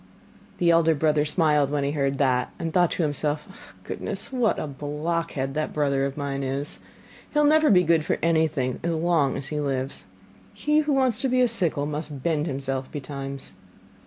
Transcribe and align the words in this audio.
The 0.57 0.71
elder 0.71 0.95
brother 0.95 1.25
smiled 1.25 1.69
when 1.69 1.83
he 1.83 1.91
heard 1.91 2.17
that, 2.17 2.51
and 2.57 2.73
thought 2.73 2.89
to 2.93 3.03
himself: 3.03 3.75
'Goodness, 3.83 4.31
what 4.33 4.57
a 4.57 4.65
blockhead 4.65 5.53
that 5.53 5.73
brother 5.73 6.05
of 6.07 6.17
mine 6.17 6.41
is! 6.41 6.79
He 7.31 7.37
will 7.37 7.45
never 7.45 7.69
be 7.69 7.83
good 7.83 8.03
for 8.03 8.17
anything 8.23 8.79
as 8.81 8.95
long 8.95 9.37
as 9.37 9.49
he 9.49 9.59
lives! 9.59 10.05
He 10.55 10.79
who 10.79 10.93
wants 10.93 11.21
to 11.21 11.27
be 11.29 11.41
a 11.41 11.47
sickle 11.47 11.85
must 11.85 12.23
bend 12.23 12.47
himself 12.47 12.91
betimes. 12.91 13.51